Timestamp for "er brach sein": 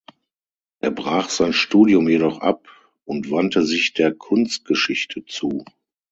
0.79-1.53